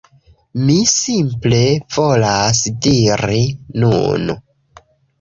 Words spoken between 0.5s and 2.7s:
Mi simple volas